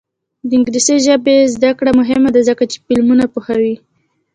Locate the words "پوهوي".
3.33-3.75